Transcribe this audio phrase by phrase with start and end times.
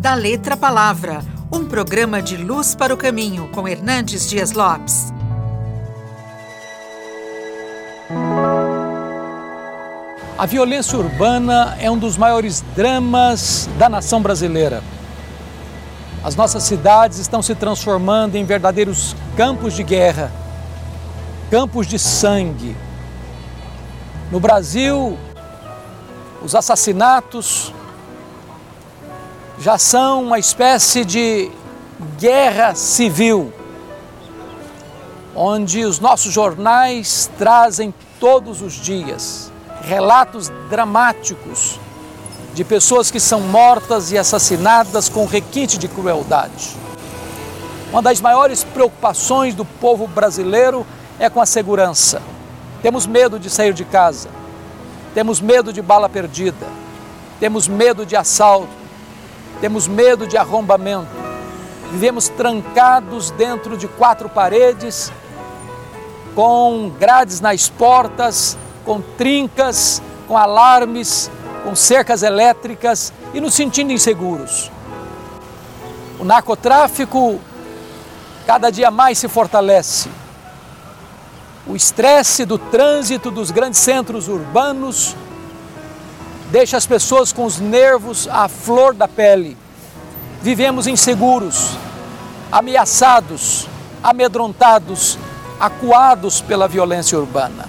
[0.00, 1.22] Da Letra Palavra,
[1.52, 5.12] um programa de luz para o caminho com Hernandes Dias Lopes.
[10.38, 14.82] A violência urbana é um dos maiores dramas da nação brasileira.
[16.24, 20.32] As nossas cidades estão se transformando em verdadeiros campos de guerra,
[21.50, 22.74] campos de sangue.
[24.32, 25.18] No Brasil,
[26.42, 27.74] os assassinatos
[29.60, 31.50] já são uma espécie de
[32.18, 33.52] guerra civil,
[35.36, 41.78] onde os nossos jornais trazem todos os dias relatos dramáticos
[42.54, 46.74] de pessoas que são mortas e assassinadas com requinte de crueldade.
[47.92, 50.86] Uma das maiores preocupações do povo brasileiro
[51.18, 52.22] é com a segurança.
[52.80, 54.30] Temos medo de sair de casa,
[55.12, 56.66] temos medo de bala perdida,
[57.38, 58.79] temos medo de assalto,
[59.60, 61.08] temos medo de arrombamento.
[61.92, 65.12] Vivemos trancados dentro de quatro paredes,
[66.34, 71.30] com grades nas portas, com trincas, com alarmes,
[71.64, 74.70] com cercas elétricas e nos sentindo inseguros.
[76.18, 77.40] O narcotráfico
[78.46, 80.08] cada dia mais se fortalece.
[81.66, 85.14] O estresse do trânsito dos grandes centros urbanos
[86.50, 89.56] deixa as pessoas com os nervos à flor da pele.
[90.42, 91.76] Vivemos inseguros,
[92.50, 93.68] ameaçados,
[94.02, 95.18] amedrontados,
[95.58, 97.68] acuados pela violência urbana.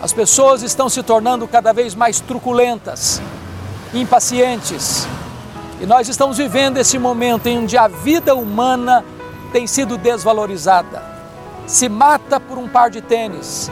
[0.00, 3.20] As pessoas estão se tornando cada vez mais truculentas,
[3.94, 5.08] impacientes.
[5.80, 9.04] E nós estamos vivendo esse momento em onde a vida humana
[9.52, 11.02] tem sido desvalorizada.
[11.66, 13.70] Se mata por um par de tênis,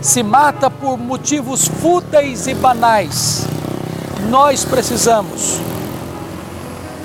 [0.00, 3.46] se mata por motivos fúteis e banais.
[4.28, 5.60] Nós precisamos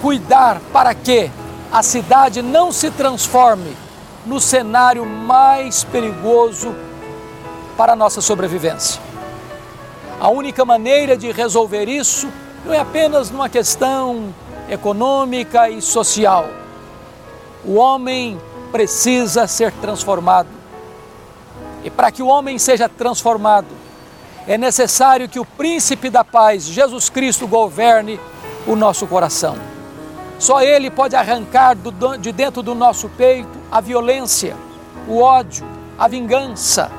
[0.02, 1.30] cuidar para que
[1.72, 3.76] a cidade não se transforme
[4.26, 6.74] no cenário mais perigoso
[7.78, 9.02] para a nossa sobrevivência.
[10.20, 12.30] A única maneira de resolver isso
[12.64, 14.34] não é apenas numa questão
[14.70, 16.48] econômica e social.
[17.66, 18.40] O homem
[18.72, 20.48] precisa ser transformado.
[21.86, 23.68] E para que o homem seja transformado,
[24.48, 28.20] é necessário que o príncipe da paz, Jesus Cristo, governe
[28.66, 29.56] o nosso coração.
[30.40, 34.58] Só Ele pode arrancar do, de dentro do nosso peito a violência,
[35.08, 35.64] o ódio,
[35.98, 36.92] a vingança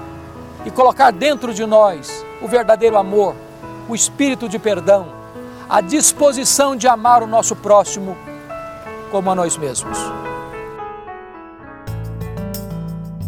[0.65, 3.35] e colocar dentro de nós o verdadeiro amor,
[3.89, 5.09] o espírito de perdão,
[5.69, 8.17] a disposição de amar o nosso próximo
[9.11, 9.99] como a nós mesmos.